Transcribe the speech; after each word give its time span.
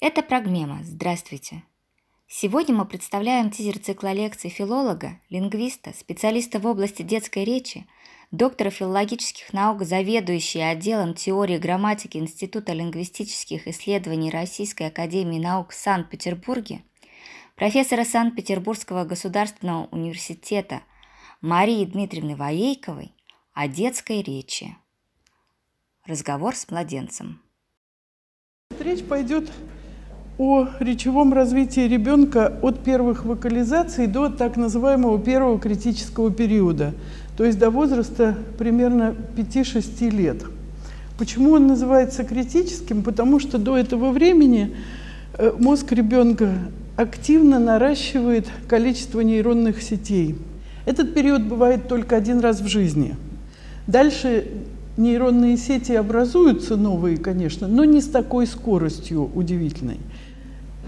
Это 0.00 0.22
Прогмема. 0.22 0.78
Здравствуйте. 0.84 1.64
Сегодня 2.28 2.72
мы 2.72 2.84
представляем 2.84 3.50
тизер 3.50 3.80
цикла 3.80 4.12
лекций 4.12 4.48
филолога, 4.48 5.18
лингвиста, 5.28 5.92
специалиста 5.92 6.60
в 6.60 6.66
области 6.68 7.02
детской 7.02 7.42
речи, 7.42 7.84
доктора 8.30 8.70
филологических 8.70 9.52
наук, 9.52 9.82
заведующий 9.82 10.60
отделом 10.60 11.14
теории 11.14 11.58
грамматики 11.58 12.16
Института 12.16 12.74
лингвистических 12.74 13.66
исследований 13.66 14.30
Российской 14.30 14.84
академии 14.84 15.40
наук 15.40 15.70
в 15.70 15.74
Санкт-Петербурге, 15.74 16.84
профессора 17.56 18.04
Санкт-Петербургского 18.04 19.04
государственного 19.04 19.86
университета 19.86 20.82
Марии 21.40 21.84
Дмитриевны 21.84 22.36
Воейковой 22.36 23.16
о 23.52 23.66
детской 23.66 24.22
речи. 24.22 24.76
Разговор 26.04 26.54
с 26.54 26.70
младенцем. 26.70 27.42
Речь 28.78 29.04
пойдет 29.04 29.50
о 30.38 30.68
речевом 30.78 31.34
развитии 31.34 31.80
ребенка 31.80 32.52
от 32.62 32.78
первых 32.84 33.24
вокализаций 33.24 34.06
до 34.06 34.28
так 34.28 34.56
называемого 34.56 35.18
первого 35.18 35.58
критического 35.58 36.30
периода, 36.30 36.94
то 37.36 37.44
есть 37.44 37.58
до 37.58 37.70
возраста 37.70 38.36
примерно 38.56 39.16
5-6 39.36 40.10
лет. 40.10 40.44
Почему 41.18 41.50
он 41.50 41.66
называется 41.66 42.22
критическим? 42.22 43.02
Потому 43.02 43.40
что 43.40 43.58
до 43.58 43.76
этого 43.76 44.12
времени 44.12 44.76
э, 45.36 45.52
мозг 45.58 45.90
ребенка 45.90 46.52
активно 46.94 47.58
наращивает 47.58 48.46
количество 48.68 49.20
нейронных 49.20 49.82
сетей. 49.82 50.36
Этот 50.86 51.14
период 51.14 51.42
бывает 51.42 51.88
только 51.88 52.16
один 52.16 52.38
раз 52.38 52.60
в 52.60 52.68
жизни. 52.68 53.16
Дальше 53.88 54.46
нейронные 54.96 55.56
сети 55.56 55.92
образуются 55.92 56.76
новые, 56.76 57.16
конечно, 57.16 57.66
но 57.66 57.84
не 57.84 58.00
с 58.00 58.06
такой 58.06 58.46
скоростью 58.46 59.30
удивительной. 59.34 59.98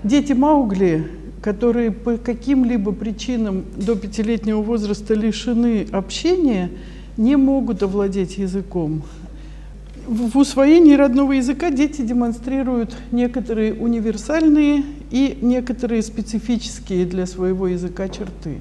Дети 0.03 0.33
Маугли, 0.33 1.06
которые 1.43 1.91
по 1.91 2.17
каким-либо 2.17 2.93
причинам 2.93 3.65
до 3.77 3.97
пятилетнего 3.97 4.62
возраста 4.62 5.12
лишены 5.12 5.87
общения, 5.92 6.70
не 7.19 7.37
могут 7.37 7.83
овладеть 7.83 8.39
языком. 8.39 9.03
В 10.07 10.39
усвоении 10.39 10.95
родного 10.95 11.33
языка 11.33 11.70
дети 11.70 12.01
демонстрируют 12.01 12.97
некоторые 13.12 13.75
универсальные 13.75 14.84
и 15.11 15.39
некоторые 15.42 16.03
специфические 16.03 17.05
для 17.05 17.27
своего 17.27 17.69
языка 17.69 18.09
черты. 18.09 18.57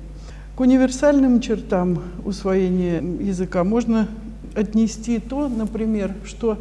К 0.57 0.59
универсальным 0.59 1.39
чертам 1.39 2.03
усвоения 2.25 3.01
языка 3.01 3.63
можно 3.63 4.09
отнести 4.55 5.19
то, 5.19 5.47
например, 5.47 6.15
что 6.25 6.57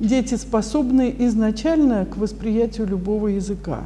дети 0.00 0.36
способны 0.36 1.14
изначально 1.18 2.06
к 2.06 2.16
восприятию 2.16 2.86
любого 2.86 3.28
языка. 3.28 3.84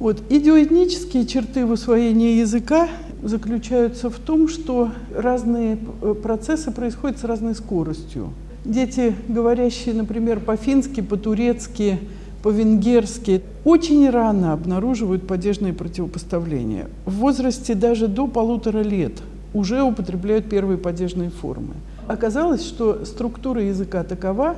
Вот. 0.00 0.22
Идиоэтнические 0.30 1.26
черты 1.26 1.66
в 1.66 1.72
усвоении 1.72 2.38
языка 2.38 2.88
заключаются 3.22 4.08
в 4.08 4.18
том, 4.18 4.48
что 4.48 4.90
разные 5.14 5.78
э, 6.00 6.14
процессы 6.14 6.70
происходят 6.70 7.18
с 7.18 7.24
разной 7.24 7.54
скоростью. 7.54 8.30
Дети, 8.64 9.14
говорящие, 9.28 9.94
например, 9.94 10.40
по-фински, 10.40 11.02
по-турецки, 11.02 11.98
по-венгерски, 12.42 13.42
очень 13.64 14.08
рано 14.08 14.54
обнаруживают 14.54 15.26
падежные 15.26 15.74
противопоставления. 15.74 16.88
В 17.04 17.16
возрасте 17.16 17.74
даже 17.74 18.08
до 18.08 18.26
полутора 18.26 18.82
лет 18.82 19.20
уже 19.52 19.82
употребляют 19.82 20.48
первые 20.48 20.78
падежные 20.78 21.28
формы. 21.28 21.74
Оказалось, 22.06 22.66
что 22.66 23.04
структура 23.04 23.62
языка 23.62 24.02
такова, 24.02 24.56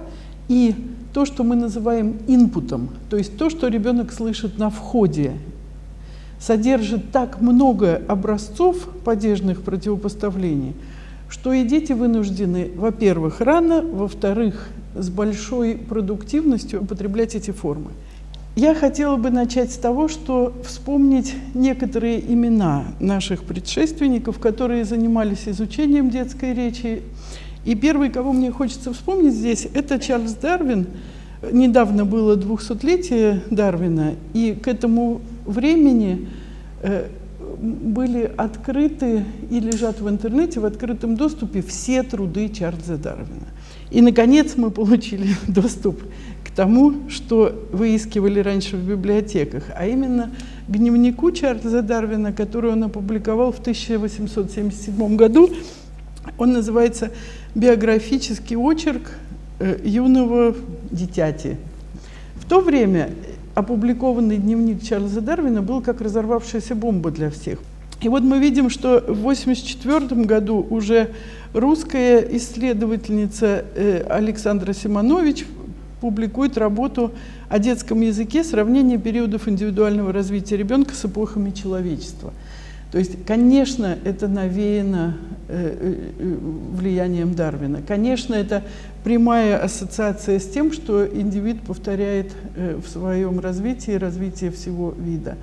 и 0.52 0.74
то, 1.14 1.24
что 1.24 1.44
мы 1.44 1.56
называем 1.56 2.18
инпутом, 2.26 2.90
то 3.08 3.16
есть 3.16 3.38
то, 3.38 3.48
что 3.48 3.68
ребенок 3.68 4.12
слышит 4.12 4.58
на 4.58 4.68
входе, 4.68 5.32
содержит 6.38 7.10
так 7.10 7.40
много 7.40 8.02
образцов 8.06 8.86
падежных 9.02 9.62
противопоставлений, 9.62 10.74
что 11.30 11.54
и 11.54 11.64
дети 11.64 11.92
вынуждены, 11.92 12.70
во-первых, 12.76 13.40
рано, 13.40 13.80
во-вторых, 13.80 14.68
с 14.94 15.08
большой 15.08 15.76
продуктивностью 15.76 16.82
употреблять 16.82 17.34
эти 17.34 17.50
формы. 17.50 17.92
Я 18.54 18.74
хотела 18.74 19.16
бы 19.16 19.30
начать 19.30 19.72
с 19.72 19.78
того, 19.78 20.08
что 20.08 20.52
вспомнить 20.66 21.34
некоторые 21.54 22.20
имена 22.20 22.84
наших 23.00 23.44
предшественников, 23.44 24.38
которые 24.38 24.84
занимались 24.84 25.48
изучением 25.48 26.10
детской 26.10 26.52
речи 26.52 27.00
и 27.64 27.74
первый, 27.74 28.10
кого 28.10 28.32
мне 28.32 28.50
хочется 28.50 28.92
вспомнить 28.92 29.34
здесь, 29.34 29.68
это 29.72 29.98
Чарльз 29.98 30.34
Дарвин. 30.34 30.86
Недавно 31.50 32.04
было 32.04 32.36
200-летие 32.36 33.40
Дарвина, 33.50 34.14
и 34.32 34.52
к 34.52 34.68
этому 34.68 35.20
времени 35.44 36.28
э, 36.82 37.08
были 37.62 38.32
открыты 38.36 39.24
и 39.50 39.60
лежат 39.60 40.00
в 40.00 40.08
интернете 40.08 40.60
в 40.60 40.64
открытом 40.64 41.16
доступе 41.16 41.62
все 41.62 42.02
труды 42.02 42.48
Чарльза 42.48 42.96
Дарвина. 42.96 43.48
И, 43.90 44.00
наконец, 44.00 44.56
мы 44.56 44.70
получили 44.70 45.34
доступ 45.48 46.00
к 46.44 46.50
тому, 46.50 47.08
что 47.08 47.66
выискивали 47.72 48.40
раньше 48.40 48.76
в 48.76 48.88
библиотеках, 48.88 49.64
а 49.76 49.86
именно 49.86 50.30
к 50.66 50.72
дневнику 50.72 51.30
Чарльза 51.30 51.82
Дарвина, 51.82 52.32
который 52.32 52.72
он 52.72 52.84
опубликовал 52.84 53.52
в 53.52 53.60
1877 53.60 55.16
году. 55.16 55.50
Он 56.38 56.52
называется 56.52 57.10
биографический 57.54 58.56
очерк 58.56 59.10
э, 59.58 59.78
юного 59.84 60.54
дитяти. 60.90 61.56
В 62.36 62.44
то 62.48 62.60
время 62.60 63.10
опубликованный 63.54 64.38
дневник 64.38 64.82
Чарльза 64.82 65.20
Дарвина 65.20 65.62
был 65.62 65.82
как 65.82 66.00
разорвавшаяся 66.00 66.74
бомба 66.74 67.10
для 67.10 67.30
всех. 67.30 67.58
И 68.00 68.08
вот 68.08 68.22
мы 68.22 68.40
видим, 68.40 68.68
что 68.68 68.98
в 68.98 69.20
1984 69.20 70.24
году 70.24 70.66
уже 70.68 71.10
русская 71.52 72.18
исследовательница 72.36 73.64
э, 73.74 74.04
Александра 74.08 74.72
Симонович 74.72 75.46
публикует 76.00 76.58
работу 76.58 77.12
о 77.48 77.60
детском 77.60 78.00
языке 78.00 78.42
«Сравнение 78.42 78.98
периодов 78.98 79.46
индивидуального 79.46 80.12
развития 80.12 80.56
ребенка 80.56 80.94
с 80.94 81.04
эпохами 81.04 81.50
человечества». 81.50 82.32
То 82.92 82.98
есть, 82.98 83.24
конечно, 83.24 83.96
это 84.04 84.28
навеяно 84.28 85.16
э, 85.48 85.96
э, 86.18 86.36
влиянием 86.72 87.34
Дарвина. 87.34 87.80
Конечно, 87.80 88.34
это 88.34 88.62
прямая 89.02 89.58
ассоциация 89.58 90.38
с 90.38 90.46
тем, 90.46 90.72
что 90.72 91.06
индивид 91.06 91.62
повторяет 91.62 92.32
э, 92.54 92.76
в 92.76 92.86
своем 92.86 93.40
развитии 93.40 93.92
развитие 93.92 94.50
всего 94.50 94.94
вида. 94.96 95.38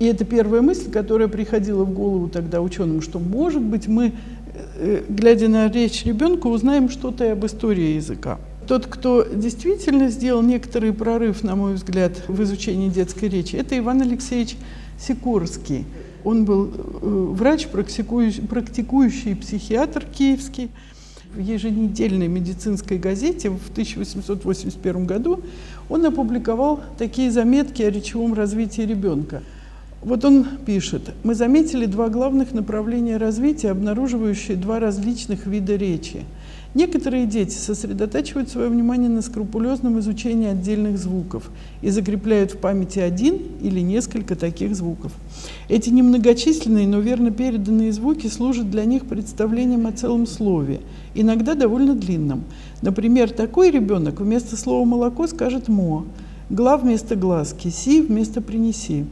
И 0.00 0.06
это 0.06 0.24
первая 0.24 0.62
мысль, 0.62 0.90
которая 0.90 1.28
приходила 1.28 1.84
в 1.84 1.92
голову 1.92 2.28
тогда 2.28 2.60
ученым, 2.60 3.02
что, 3.02 3.20
может 3.20 3.62
быть, 3.62 3.86
мы, 3.86 4.12
глядя 5.08 5.46
на 5.46 5.70
речь 5.70 6.04
ребенка, 6.04 6.48
узнаем 6.48 6.88
что-то 6.88 7.24
и 7.24 7.28
об 7.28 7.44
истории 7.44 7.96
языка. 7.96 8.38
Тот, 8.66 8.86
кто 8.86 9.22
действительно 9.24 10.08
сделал 10.08 10.42
некоторый 10.42 10.92
прорыв, 10.94 11.44
на 11.44 11.54
мой 11.54 11.74
взгляд, 11.74 12.12
в 12.28 12.42
изучении 12.42 12.88
детской 12.88 13.28
речи, 13.28 13.56
это 13.56 13.78
Иван 13.78 14.00
Алексеевич 14.00 14.56
Сикорский. 14.98 15.84
Он 16.24 16.44
был 16.44 16.66
э, 16.66 17.26
врач, 17.32 17.66
практикующий, 17.68 18.42
практикующий 18.42 19.36
психиатр 19.36 20.04
киевский. 20.04 20.70
В 21.34 21.38
еженедельной 21.38 22.26
медицинской 22.26 22.98
газете 22.98 23.50
в 23.50 23.70
1881 23.70 25.06
году 25.06 25.40
он 25.88 26.04
опубликовал 26.04 26.80
такие 26.98 27.30
заметки 27.30 27.82
о 27.82 27.90
речевом 27.90 28.34
развитии 28.34 28.82
ребенка. 28.82 29.44
Вот 30.02 30.24
он 30.24 30.44
пишет, 30.66 31.14
мы 31.22 31.36
заметили 31.36 31.86
два 31.86 32.08
главных 32.08 32.52
направления 32.52 33.16
развития, 33.16 33.70
обнаруживающие 33.70 34.56
два 34.56 34.80
различных 34.80 35.46
вида 35.46 35.76
речи– 35.76 36.24
Некоторые 36.72 37.26
дети 37.26 37.56
сосредотачивают 37.56 38.48
свое 38.48 38.68
внимание 38.68 39.08
на 39.08 39.22
скрупулезном 39.22 39.98
изучении 39.98 40.46
отдельных 40.46 40.98
звуков 40.98 41.50
и 41.82 41.90
закрепляют 41.90 42.52
в 42.52 42.58
памяти 42.58 43.00
один 43.00 43.40
или 43.60 43.80
несколько 43.80 44.36
таких 44.36 44.76
звуков. 44.76 45.10
Эти 45.68 45.90
немногочисленные, 45.90 46.86
но 46.86 47.00
верно 47.00 47.32
переданные 47.32 47.92
звуки 47.92 48.28
служат 48.28 48.70
для 48.70 48.84
них 48.84 49.06
представлением 49.06 49.88
о 49.88 49.92
целом 49.92 50.28
слове, 50.28 50.80
иногда 51.14 51.56
довольно 51.56 51.96
длинном. 51.96 52.44
Например, 52.82 53.30
такой 53.30 53.72
ребенок 53.72 54.20
вместо 54.20 54.56
слова 54.56 54.84
«молоко» 54.84 55.26
скажет 55.26 55.66
«мо», 55.66 56.04
«гла» 56.50 56.76
вместо 56.76 57.16
«глазки», 57.16 57.68
«си» 57.68 58.00
вместо 58.00 58.40
«принеси». 58.40 59.06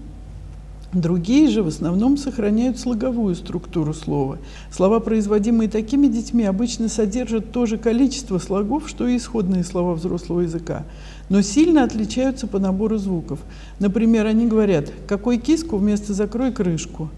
Другие 0.95 1.51
же 1.51 1.63
в 1.63 1.69
основном 1.69 2.17
сохраняют 2.17 2.79
слоговую 2.79 3.35
структуру 3.35 3.93
слова. 3.93 4.39
Слова, 4.71 5.01
производимые 5.01 5.69
такими 5.69 6.07
детьми, 6.07 6.45
обычно 6.45 6.89
содержат 6.89 7.53
то 7.53 7.67
же 7.67 7.77
количество 7.77 8.39
слогов, 8.39 8.89
что 8.89 9.07
и 9.07 9.19
исходные 9.19 9.65
слова 9.65 9.93
взрослого 9.93 10.41
языка, 10.41 10.85
но 11.29 11.43
сильно 11.43 11.85
отличаются 11.85 12.47
по 12.47 12.59
набору 12.59 12.97
звуков. 12.97 13.39
Например, 13.81 14.25
они 14.25 14.47
говорят 14.47 14.91
«какой 15.07 15.37
киску» 15.37 15.77
вместо 15.77 16.15
«закрой 16.15 16.53
крышку». 16.53 17.11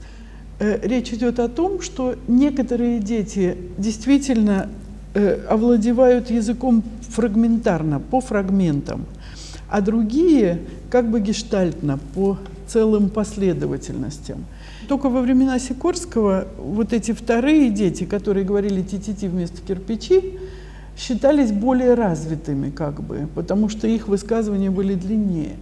Э, 0.58 0.80
речь 0.82 1.12
идет 1.12 1.38
о 1.38 1.48
том, 1.48 1.80
что 1.80 2.16
некоторые 2.26 2.98
дети 2.98 3.56
действительно 3.78 4.68
э, 5.14 5.44
овладевают 5.48 6.28
языком 6.28 6.82
фрагментарно, 7.08 8.00
по 8.00 8.20
фрагментам– 8.20 9.06
а 9.70 9.80
другие 9.80 10.60
как 10.90 11.08
бы 11.08 11.20
гештальтно 11.20 11.98
по 12.14 12.38
целым 12.70 13.10
последовательностям. 13.10 14.44
Только 14.88 15.08
во 15.08 15.20
времена 15.20 15.58
Сикорского 15.58 16.46
вот 16.58 16.92
эти 16.92 17.12
вторые 17.12 17.70
дети, 17.70 18.04
которые 18.04 18.44
говорили 18.44 18.82
ти-ти-ти 18.82 19.28
вместо 19.28 19.60
кирпичи, 19.62 20.38
считались 20.96 21.52
более 21.52 21.94
развитыми, 21.94 22.70
как 22.70 23.02
бы, 23.02 23.28
потому 23.34 23.68
что 23.68 23.86
их 23.86 24.08
высказывания 24.08 24.70
были 24.70 24.94
длиннее. 24.94 25.56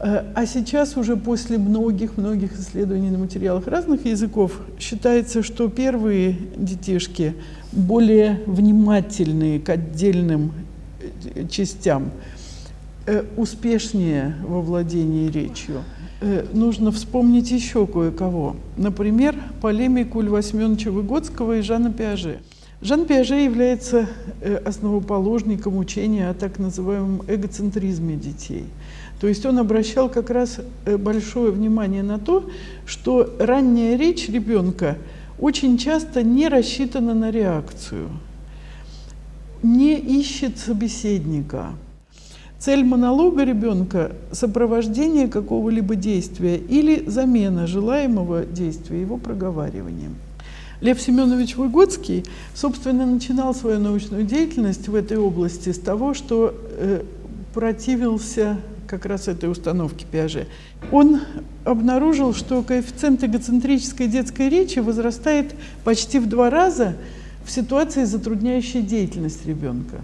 Э, 0.00 0.24
а 0.34 0.46
сейчас 0.46 0.96
уже 0.96 1.16
после 1.16 1.58
многих-многих 1.58 2.58
исследований 2.58 3.10
на 3.10 3.18
материалах 3.18 3.66
разных 3.66 4.04
языков 4.06 4.60
считается, 4.78 5.42
что 5.42 5.68
первые 5.68 6.36
детишки 6.56 7.34
более 7.70 8.40
внимательные 8.46 9.60
к 9.60 9.68
отдельным 9.68 10.52
э, 11.34 11.46
частям, 11.48 12.10
э, 13.06 13.24
успешнее 13.36 14.36
во 14.42 14.60
владении 14.60 15.30
речью. 15.30 15.84
Нужно 16.52 16.92
вспомнить 16.92 17.50
еще 17.50 17.86
кое-кого. 17.86 18.56
Например, 18.76 19.34
полемику 19.60 20.20
Льва 20.20 20.42
Семеновича 20.42 20.90
Выгодского 20.90 21.58
и 21.58 21.62
Жана 21.62 21.92
Пиаже. 21.92 22.38
Жан 22.80 23.06
Пиаже 23.06 23.36
является 23.36 24.08
основоположником 24.64 25.76
учения 25.78 26.30
о 26.30 26.34
так 26.34 26.58
называемом 26.58 27.22
эгоцентризме 27.26 28.16
детей– 28.16 28.66
то 29.22 29.28
есть 29.28 29.46
он 29.46 29.60
обращал 29.60 30.08
как 30.08 30.30
раз 30.30 30.58
э, 30.84 30.96
большое 30.96 31.52
внимание 31.52 32.02
на 32.02 32.18
то, 32.18 32.50
что 32.84 33.32
ранняя 33.38 33.96
речь 33.96 34.28
ребенка 34.28 34.98
очень 35.38 35.78
часто 35.78 36.24
не 36.24 36.48
рассчитана 36.48 37.14
на 37.14 37.30
реакцию, 37.30 38.08
не 39.62 39.96
ищет 39.96 40.58
собеседника. 40.58 41.68
Цель 42.64 42.84
монолога 42.84 43.42
ребенка– 43.42 44.12
сопровождение 44.30 45.26
какого-либо 45.26 45.96
действия 45.96 46.56
или 46.56 47.02
замена 47.08 47.66
желаемого 47.66 48.44
действия 48.44 49.00
его 49.00 49.16
проговариванием. 49.16 50.14
Лев 50.80 51.00
Семенович 51.00 51.56
Выгодский, 51.56 52.24
собственно, 52.54 53.04
начинал 53.04 53.52
свою 53.52 53.80
научную 53.80 54.22
деятельность 54.22 54.86
в 54.86 54.94
этой 54.94 55.16
области 55.16 55.72
с 55.72 55.78
того, 55.80 56.14
что 56.14 56.54
э, 56.78 57.02
противился 57.52 58.58
как 58.86 59.06
раз 59.06 59.26
этой 59.26 59.50
установки 59.50 60.06
Пиаже, 60.08 60.46
он 60.92 61.20
обнаружил, 61.64 62.32
что 62.32 62.62
коэффициент 62.62 63.24
эгоцентрической 63.24 64.06
детской 64.06 64.48
речи 64.48 64.78
возрастает 64.78 65.52
почти 65.82 66.20
в 66.20 66.28
два 66.28 66.48
раза 66.48 66.94
в 67.44 67.50
ситуации, 67.50 68.04
затрудняющей 68.04 68.82
деятельность 68.82 69.44
ребенка. 69.46 69.96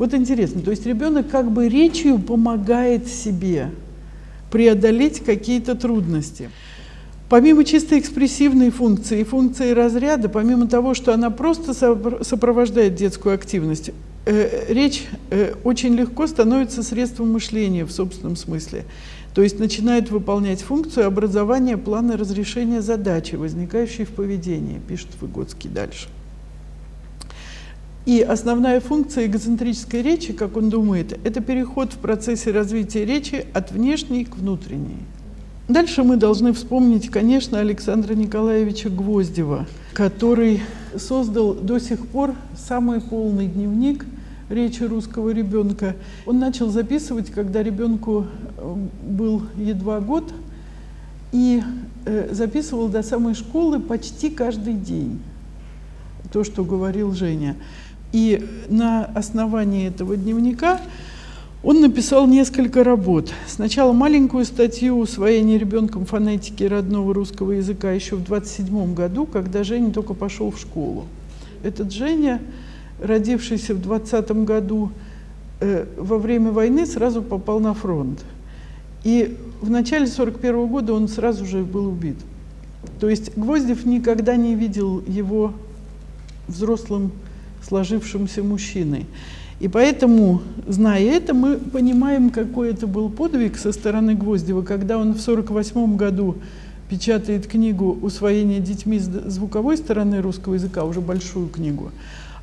Вот 0.00 0.14
интересно, 0.14 0.62
то 0.62 0.70
есть 0.70 0.86
ребенок 0.86 1.28
как 1.28 1.52
бы 1.52 1.68
речью 1.68 2.18
помогает 2.18 3.06
себе 3.06 3.70
преодолеть 4.50 5.20
какие-то 5.20 5.76
трудности. 5.76 6.50
Помимо 7.28 7.64
чисто 7.64 7.96
экспрессивной 7.98 8.70
функции 8.70 9.20
и 9.20 9.24
функции 9.24 9.70
разряда, 9.70 10.28
помимо 10.28 10.66
того, 10.66 10.94
что 10.94 11.14
она 11.14 11.30
просто 11.30 11.74
сопровождает 12.24 12.96
детскую 12.96 13.36
активность, 13.36 13.92
Э, 14.26 14.72
речь 14.72 15.08
э, 15.30 15.54
очень 15.64 15.94
легко 15.94 16.26
становится 16.26 16.82
средством 16.82 17.32
мышления 17.32 17.84
в 17.84 17.90
собственном 17.90 18.36
смысле. 18.36 18.84
То 19.34 19.42
есть 19.42 19.58
начинает 19.58 20.10
выполнять 20.10 20.60
функцию 20.60 21.06
образования 21.06 21.78
плана 21.78 22.16
разрешения 22.16 22.82
задачи, 22.82 23.36
возникающей 23.36 24.04
в 24.04 24.10
поведении, 24.10 24.78
пишет 24.86 25.08
Выгодский 25.20 25.70
дальше. 25.70 26.08
И 28.06 28.22
основная 28.22 28.80
функция 28.80 29.26
эгоцентрической 29.26 30.02
речи, 30.02 30.32
как 30.32 30.56
он 30.56 30.70
думает, 30.70 31.18
это 31.24 31.40
переход 31.40 31.92
в 31.92 31.98
процессе 31.98 32.50
развития 32.50 33.04
речи 33.04 33.46
от 33.52 33.72
внешней 33.72 34.24
к 34.24 34.36
внутренней. 34.36 34.98
Дальше 35.68 36.02
мы 36.02 36.16
должны 36.16 36.52
вспомнить, 36.52 37.10
конечно, 37.10 37.60
Александра 37.60 38.14
Николаевича 38.14 38.88
Гвоздева, 38.88 39.66
который 39.92 40.62
создал 40.96 41.54
до 41.54 41.78
сих 41.78 42.06
пор 42.08 42.34
самый 42.56 43.00
полный 43.00 43.46
дневник 43.46 44.04
речи 44.48 44.82
русского 44.82 45.30
ребенка. 45.30 45.94
Он 46.26 46.40
начал 46.40 46.70
записывать, 46.70 47.30
когда 47.30 47.62
ребенку 47.62 48.26
э, 48.56 48.76
был 49.06 49.42
едва 49.56 50.00
год, 50.00 50.32
и 51.30 51.62
э, 52.04 52.30
записывал 52.32 52.88
до 52.88 53.02
самой 53.02 53.34
школы 53.34 53.78
почти 53.78 54.30
каждый 54.30 54.74
день 54.74 55.20
то, 56.32 56.44
что 56.44 56.64
говорил 56.64 57.12
Женя. 57.12 57.56
И 58.12 58.44
на 58.68 59.04
основании 59.04 59.88
этого 59.88 60.16
дневника 60.16 60.80
он 61.62 61.80
написал 61.80 62.26
несколько 62.26 62.82
работ. 62.82 63.32
Сначала 63.46 63.92
маленькую 63.92 64.44
статью 64.44 64.98
«Усвоение 64.98 65.58
ребенком 65.58 66.06
фонетики 66.06 66.64
родного 66.64 67.12
русского 67.12 67.52
языка» 67.52 67.92
еще 67.92 68.16
в 68.16 68.24
27 68.24 68.94
году, 68.94 69.26
когда 69.26 69.62
Женя 69.62 69.92
только 69.92 70.14
пошел 70.14 70.50
в 70.50 70.58
школу. 70.58 71.04
Этот 71.62 71.92
Женя, 71.92 72.40
родившийся 73.02 73.74
в 73.74 73.82
20 73.82 74.30
году, 74.44 74.90
э, 75.60 75.84
во 75.98 76.18
время 76.18 76.50
войны 76.50 76.86
сразу 76.86 77.22
попал 77.22 77.60
на 77.60 77.74
фронт. 77.74 78.24
И 79.04 79.36
в 79.60 79.68
начале 79.68 80.06
41 80.06 80.66
года 80.66 80.94
он 80.94 81.08
сразу 81.08 81.44
же 81.44 81.62
был 81.62 81.86
убит. 81.88 82.16
То 82.98 83.10
есть 83.10 83.36
Гвоздев 83.36 83.84
никогда 83.84 84.36
не 84.36 84.54
видел 84.54 85.02
его 85.06 85.52
взрослым 86.48 87.12
сложившимся 87.66 88.42
мужчиной. 88.42 89.06
И 89.60 89.68
поэтому, 89.68 90.40
зная 90.66 91.02
это, 91.02 91.34
мы 91.34 91.56
понимаем, 91.56 92.30
какой 92.30 92.70
это 92.70 92.86
был 92.86 93.10
подвиг 93.10 93.58
со 93.58 93.72
стороны 93.72 94.14
Гвоздева, 94.14 94.62
когда 94.62 94.96
он 94.96 95.12
в 95.14 95.20
1948 95.20 95.96
году 95.96 96.36
печатает 96.88 97.46
книгу 97.46 97.96
«Усвоение 98.00 98.60
детьми 98.60 98.98
звуковой 98.98 99.76
стороны 99.76 100.22
русского 100.22 100.54
языка», 100.54 100.84
уже 100.84 101.00
большую 101.00 101.48
книгу, 101.48 101.90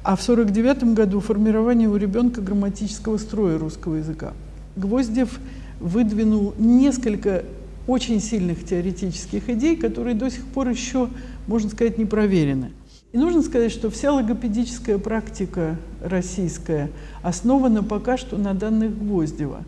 а 0.03 0.15
в 0.15 0.21
1949 0.21 0.95
году 0.95 1.19
«Формирование 1.19 1.89
у 1.89 1.97
ребенка 1.97 2.39
грамматического 2.39 3.17
строя 3.17 3.57
русского 3.57 3.95
языка». 3.95 4.33
Гвоздев 4.75 5.39
выдвинул 5.79 6.53
несколько 6.59 7.43
очень 7.87 8.21
сильных 8.21 8.63
теоретических 8.63 9.49
идей, 9.49 9.75
которые 9.75 10.13
до 10.13 10.29
сих 10.29 10.43
пор 10.45 10.69
еще, 10.69 11.09
можно 11.47 11.69
сказать, 11.69 11.97
не 11.97 12.05
проверены. 12.05 12.71
И 13.13 13.17
нужно 13.17 13.41
сказать, 13.41 13.71
что 13.71 13.89
вся 13.89 14.11
логопедическая 14.11 14.97
практика 14.97 15.77
российская 16.03 16.91
основана 17.23 17.81
пока 17.81 18.17
что 18.17 18.37
на 18.37 18.53
данных 18.53 18.97
Гвоздева. 18.97 19.63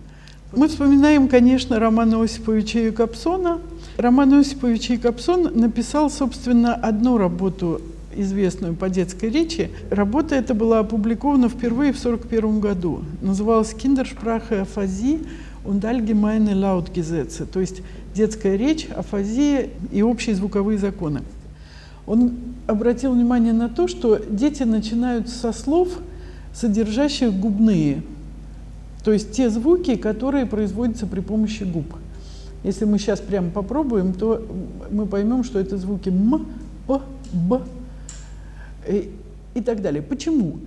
Мы 0.52 0.68
вспоминаем, 0.68 1.28
конечно, 1.28 1.80
Романа 1.80 2.22
Осиповича 2.22 2.80
Якобсона. 2.80 3.60
Роман 3.98 4.34
Осипович 4.34 4.90
Якобсон 4.90 5.52
написал, 5.54 6.10
собственно, 6.10 6.74
одну 6.74 7.18
работу, 7.18 7.82
известную 8.16 8.76
по 8.76 8.90
детской 8.90 9.30
речи. 9.30 9.70
Работа 9.90 10.36
эта 10.36 10.54
была 10.54 10.80
опубликована 10.80 11.50
впервые 11.50 11.94
в 11.94 12.00
1941 12.00 12.60
году. 12.60 13.04
Называлась 13.22 13.74
«Киндершпраche 13.74 14.62
Афазии 14.62 15.20
und 15.64 15.86
allgemeine 15.86 16.54
Lautgesetze», 16.54 17.46
то 17.46 17.60
есть 17.60 17.84
детская 18.14 18.58
речь, 18.58 18.88
афазия 18.96 19.70
и 19.92 20.02
общие 20.02 20.36
звуковые 20.36 20.78
законы. 20.78 21.22
Он 22.10 22.32
обратил 22.66 23.14
внимание 23.14 23.54
на 23.54 23.70
то, 23.70 23.88
что 23.88 24.18
дети 24.18 24.64
начинают 24.64 25.30
со 25.30 25.54
слов, 25.54 25.90
содержащих 26.56 27.32
губные, 27.32 28.02
то 29.04 29.14
есть 29.14 29.32
те 29.32 29.52
звуки, 29.52 29.96
которые 29.96 30.48
производятся 30.48 31.06
при 31.06 31.20
помощи 31.20 31.64
губ. 31.64 31.86
Если 32.64 32.86
мы 32.86 32.98
сейчас 32.98 33.20
прямо 33.20 33.52
попробуем, 33.52 34.14
то 34.14 34.44
мы 34.90 35.06
поймем, 35.06 35.44
что 35.44 35.60
это 35.60 35.78
звуки 35.78 36.10
м, 36.10 36.48
п, 36.88 37.00
б 37.32 37.62
и, 38.88 39.12
и 39.54 39.62
так 39.62 39.84
далее. 39.84 40.02
Почему? 40.02 40.58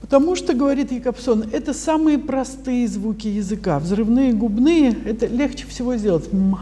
Потому 0.00 0.36
что, 0.36 0.54
говорит 0.54 0.92
Якобсон, 0.92 1.44
это 1.50 1.74
самые 1.74 2.18
простые 2.18 2.86
звуки 2.86 3.26
языка. 3.26 3.80
Взрывные 3.80 4.32
губные– 4.32 4.96
это 5.04 5.26
легче 5.26 5.66
всего 5.66 5.96
сделать. 5.96 6.32
М, 6.32 6.56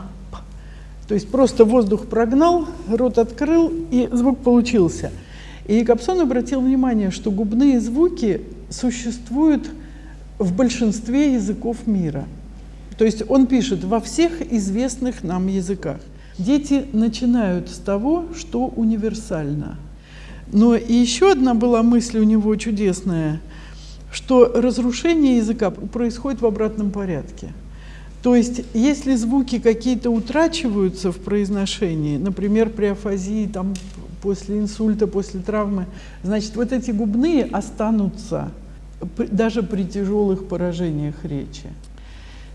то 1.09 1.15
есть 1.15 1.29
просто 1.29 1.65
воздух 1.65 2.07
прогнал, 2.07 2.67
рот 2.89 3.19
открыл, 3.19 3.73
и 3.91 4.09
звук 4.13 4.39
получился. 4.39 5.13
И 5.67 5.77
Якобсон 5.77 6.21
обратил 6.21 6.61
внимание, 6.61 7.11
что 7.11 7.31
губные 7.31 7.81
звуки 7.81 8.43
существуют 8.71 9.69
в 10.39 10.55
большинстве 10.55 11.35
языков 11.35 11.87
мира. 11.87 12.25
То 12.99 13.05
есть 13.05 13.23
он 13.29 13.47
пишет 13.47 13.85
во 13.85 14.01
всех 14.01 14.41
известных 14.53 15.23
нам 15.23 15.47
языках. 15.47 15.99
Дети 16.39 16.85
начинают 16.93 17.69
с 17.69 17.79
того, 17.79 18.27
что 18.37 18.67
универсально. 18.67 19.79
Но 20.53 20.77
и 20.77 20.93
еще 20.93 21.33
одна 21.33 21.55
была 21.55 21.83
мысль 21.83 22.19
у 22.19 22.25
него 22.25 22.55
чудесная, 22.57 23.41
что 24.13 24.53
разрушение 24.55 25.39
языка 25.39 25.71
происходит 25.71 26.41
в 26.41 26.47
обратном 26.47 26.91
порядке. 26.91 27.53
То 28.27 28.35
есть, 28.35 28.63
если 28.75 29.15
звуки 29.15 29.61
какие-то 29.61 30.11
утрачиваются 30.11 31.13
в 31.13 31.19
произношении, 31.19 32.17
например, 32.17 32.71
при 32.71 32.87
афазии, 32.87 33.47
там, 33.47 33.75
после 34.21 34.59
инсульта, 34.59 35.07
после 35.07 35.39
травмы, 35.39 35.87
значит, 36.25 36.57
вот 36.57 36.73
эти 36.73 36.91
губные 36.91 37.45
останутся 37.45 38.51
даже 39.31 39.63
при 39.63 39.85
тяжелых 39.85 40.49
поражениях 40.49 41.15
речи. 41.25 41.69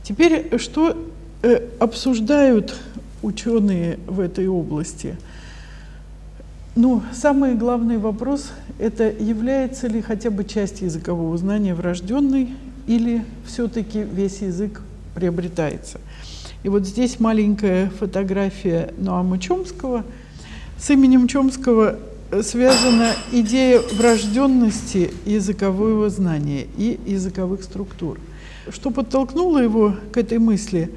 Теперь, 0.03 0.57
что 0.57 0.97
э, 1.41 1.69
обсуждают 1.79 2.77
ученые 3.23 3.97
в 4.07 4.19
этой 4.19 4.49
области? 4.49 5.15
Ну, 6.75 7.01
самый 7.13 7.55
главный 7.55 7.97
вопрос– 7.97 8.51
это 8.77 9.09
является 9.09 9.87
ли 9.87 10.01
хотя 10.01 10.31
бы 10.31 10.43
часть 10.43 10.81
языкового 10.81 11.37
знания 11.37 11.73
врожденной 11.73 12.49
или 12.87 13.23
все-таки 13.47 14.01
весь 14.01 14.41
язык 14.41 14.81
приобретается. 15.13 15.99
И 16.63 16.69
вот 16.69 16.85
здесь 16.85 17.19
маленькая 17.19 17.89
фотография 17.89 18.93
Ноама 18.97 19.39
Чомского. 19.39 20.03
С 20.77 20.89
именем 20.89 21.27
Чомского 21.27 21.97
связана 22.43 23.13
идея 23.31 23.81
врожденности 23.93 25.11
языкового 25.25 26.09
знания 26.09 26.67
и 26.77 26.99
языковых 27.05 27.63
структур. 27.63 28.19
Что 28.69 28.91
подтолкнуло 28.91 29.57
его 29.57 29.95
к 30.13 30.17
этой 30.17 30.37
мысли? 30.37 30.91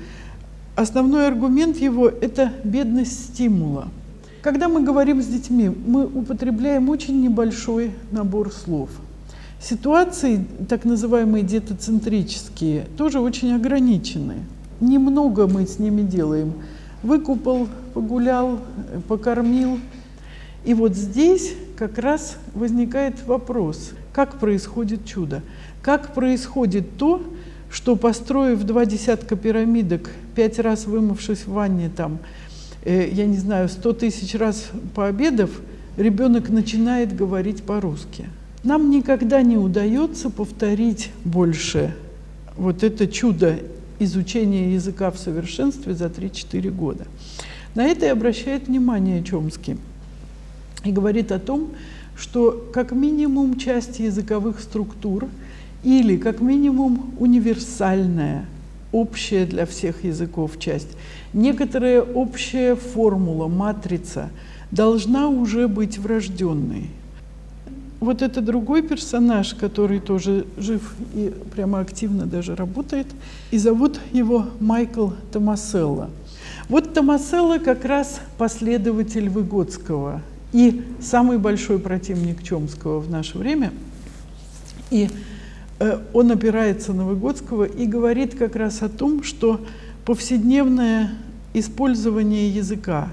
Основной 0.76 1.26
аргумент 1.26 1.76
его– 1.78 2.08
это 2.20 2.52
бедность 2.62 3.32
стимула. 3.32 3.88
Когда 4.42 4.68
мы 4.68 4.82
говорим 4.82 5.22
с 5.22 5.26
детьми, 5.26 5.70
мы 5.70 6.04
употребляем 6.04 6.90
очень 6.90 7.22
небольшой 7.22 7.92
набор 8.10 8.52
слов. 8.52 8.90
Ситуации, 9.66 10.44
так 10.68 10.84
называемые 10.84 11.42
детоцентрические, 11.42 12.84
тоже 12.98 13.18
очень 13.18 13.54
ограничены. 13.54 14.40
Немного 14.78 15.46
мы 15.46 15.66
с 15.66 15.78
ними 15.78 16.02
делаем. 16.02 16.52
Выкупал, 17.02 17.68
погулял, 17.94 18.60
покормил. 19.08 19.78
И 20.66 20.74
вот 20.74 20.94
здесь 20.94 21.54
как 21.78 21.96
раз 21.96 22.36
возникает 22.52 23.26
вопрос, 23.26 23.92
как 24.12 24.38
происходит 24.38 25.06
чудо? 25.06 25.40
Как 25.80 26.12
происходит 26.12 26.98
то, 26.98 27.22
что 27.70 27.96
построив 27.96 28.64
два 28.64 28.84
десятка 28.84 29.34
пирамидок, 29.34 30.10
пять 30.34 30.58
раз 30.58 30.84
вымывшись 30.84 31.46
в 31.46 31.52
ванне 31.52 31.88
там, 31.88 32.18
э, 32.84 33.08
я 33.10 33.24
не 33.24 33.38
знаю, 33.38 33.70
сто 33.70 33.94
тысяч 33.94 34.34
раз 34.34 34.66
пообедав, 34.94 35.48
ребенок 35.96 36.50
начинает 36.50 37.16
говорить 37.16 37.62
по-русски. 37.62 38.26
Нам 38.64 38.90
никогда 38.90 39.42
не 39.42 39.56
удается 39.56 40.30
повторить 40.30 41.10
больше 41.24 41.94
вот 42.56 42.82
это 42.82 43.06
чудо 43.06 43.60
изучения 43.98 44.74
языка 44.74 45.10
в 45.10 45.18
совершенстве 45.18 45.94
за 45.94 46.06
3-4 46.06 46.70
года. 46.70 47.06
На 47.74 47.84
это 47.84 48.06
и 48.06 48.08
обращает 48.08 48.66
внимание 48.66 49.22
Чомский 49.22 49.76
и 50.84 50.90
говорит 50.90 51.30
о 51.30 51.38
том, 51.38 51.70
что 52.16 52.70
как 52.72 52.92
минимум 52.92 53.58
часть 53.58 54.00
языковых 54.00 54.60
структур– 54.60 55.28
или 55.84 56.16
как 56.16 56.40
минимум 56.40 57.14
универсальная, 57.18 58.46
общая 58.90 59.44
для 59.44 59.66
всех 59.66 60.02
языков 60.02 60.58
часть. 60.58 60.96
Некоторая 61.32 62.00
общая 62.00 62.74
формула, 62.74 63.48
матрица 63.48 64.30
должна 64.70 65.28
уже 65.28 65.68
быть 65.68 65.98
врожденной. 65.98 66.88
Вот 68.04 68.22
это 68.22 68.40
другой 68.40 68.82
персонаж, 68.82 69.54
который 69.54 70.00
тоже 70.00 70.46
жив 70.56 70.94
и 71.14 71.32
прямо 71.54 71.80
активно 71.80 72.26
даже 72.26 72.54
работает, 72.54 73.06
и 73.50 73.58
зовут 73.58 73.98
его 74.12 74.46
Майкл 74.60 75.10
Томаселло. 75.32 76.10
Вот 76.68 76.94
Томаселло 76.94 77.58
как 77.58 77.84
раз 77.84 78.20
последователь 78.38 79.28
Выгодского 79.28 80.22
и 80.52 80.82
самый 81.00 81.38
большой 81.38 81.78
противник 81.78 82.42
Чомского 82.42 83.00
в 83.00 83.10
наше 83.10 83.38
время. 83.38 83.72
И 84.90 85.08
Э, 85.78 86.00
он 86.12 86.30
опирается 86.30 86.92
на 86.92 87.04
Выгодского 87.04 87.64
и 87.64 87.86
говорит 87.86 88.36
как 88.36 88.56
раз 88.56 88.82
о 88.82 88.88
том, 88.88 89.22
что 89.22 89.60
повседневное 90.04 91.12
использование 91.52 92.48
языка 92.48 93.08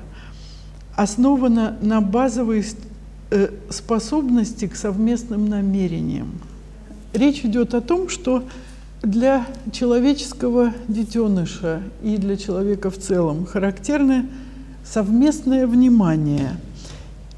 основано 0.96 1.78
на 1.82 2.02
базовой 2.02 2.64
способности 3.70 4.68
к 4.68 4.76
совместным 4.76 5.48
намерениям. 5.48 6.32
Речь 7.14 7.46
идет 7.46 7.74
о 7.74 7.82
том, 7.82 8.10
что 8.10 8.44
для 9.02 9.46
человеческого 9.72 10.74
детеныша 10.88 11.82
и 12.04 12.18
для 12.18 12.38
человека 12.38 12.92
в 12.92 12.98
целом 12.98 13.46
характерны 13.46 14.28
совместное 14.86 15.66
внимание, 15.66 16.58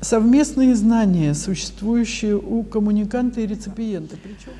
совместные 0.01 0.75
знания, 0.75 1.33
существующие 1.33 2.37
у 2.37 2.63
коммуниканта 2.63 3.41
и 3.41 3.47
реципиента. 3.47 4.17
Причем 4.21 4.51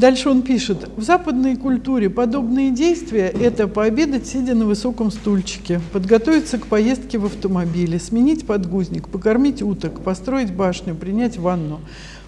Дальше 0.00 0.30
он 0.30 0.40
пишет, 0.40 0.88
в 0.96 1.02
западной 1.02 1.56
культуре 1.56 2.08
подобные 2.08 2.70
действия– 2.70 3.26
это 3.38 3.68
пообедать, 3.68 4.26
сидя 4.26 4.54
на 4.54 4.64
высоком 4.64 5.10
стульчике, 5.10 5.78
подготовиться 5.92 6.56
к 6.56 6.68
поездке 6.68 7.18
в 7.18 7.26
автомобиле, 7.26 7.98
сменить 7.98 8.46
подгузник, 8.46 9.10
покормить 9.10 9.60
уток, 9.60 10.00
построить 10.00 10.54
башню, 10.54 10.94
принять 10.94 11.36
ванну, 11.36 11.80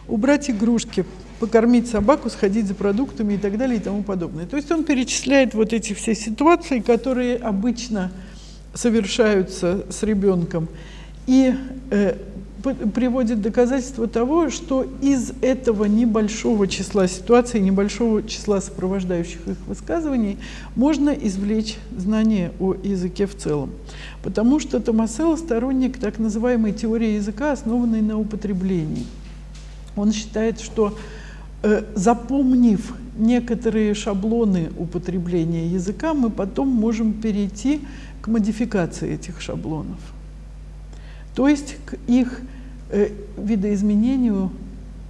убрать 0.07 0.51
игрушки, 0.51 1.07
покормить 1.41 1.89
собаку, 1.89 2.29
сходить 2.29 2.67
за 2.67 2.75
продуктами 2.75 3.35
и 3.35 3.39
так 3.39 3.57
далее 3.57 3.79
и 3.79 3.81
тому 3.81 4.03
подобное. 4.03 4.45
То 4.45 4.59
есть 4.59 4.71
он 4.71 4.85
перечисляет 4.85 5.55
вот 5.55 5.73
эти 5.73 5.95
все 5.95 6.15
ситуации, 6.15 6.81
которые 6.81 7.39
обычно 7.39 8.13
совершаются 8.75 9.87
с 9.89 10.03
ребенком. 10.03 10.69
И 11.27 11.55
э, 11.91 12.17
приводит 12.63 13.43
доказательство 13.43 14.07
того, 14.07 14.51
что 14.51 14.87
из 15.01 15.33
этого 15.41 15.85
небольшого 15.85 16.69
числа 16.69 17.09
ситуаций, 17.09 17.61
небольшого 17.61 18.23
числа 18.23 18.61
сопровождающих 18.61 19.47
их 19.47 19.57
высказываний 19.67 20.39
можно 20.77 21.11
извлечь 21.11 21.77
знание 21.97 22.53
о 22.61 22.75
языке 22.75 23.27
в 23.27 23.37
целом. 23.37 23.71
Потому 24.23 24.61
что 24.61 24.81
Томаселло 24.81 25.37
сторонник 25.37 25.99
так 25.99 26.19
называемой 26.19 26.73
теории 26.73 27.15
языка, 27.15 27.53
основанной 27.53 28.01
на 28.01 28.19
употреблении. 28.19 29.07
Он 29.97 30.13
считает, 30.13 30.61
что 30.61 30.97
э, 31.63 31.85
запомнив 31.95 32.95
некоторые 33.19 33.95
шаблоны 33.95 34.71
употребления 34.79 35.67
языка, 35.67 36.15
мы 36.15 36.31
потом 36.31 36.69
можем 36.69 37.13
перейти 37.13 37.81
к 38.23 38.29
модификации 38.29 39.13
этих 39.13 39.41
шаблонов 39.41 39.99
то 41.35 41.49
есть 41.49 41.77
к 41.87 41.97
их 42.07 42.41
э, 42.91 43.11
видоизменению 43.37 44.51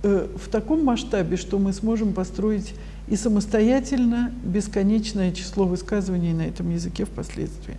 э, 0.03 0.29
в 0.37 0.49
таком 0.49 0.85
масштабе, 0.85 1.37
что 1.37 1.59
мы 1.59 1.73
сможем 1.73 2.13
построить 2.13 2.75
и 3.09 3.17
самостоятельно 3.17 4.33
бесконечное 4.45 5.33
число 5.33 5.65
высказываний 5.65 6.33
на 6.33 6.43
этом 6.43 6.71
языке 6.71 7.05
впоследствии. 7.05 7.77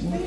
Вот. 0.00 0.20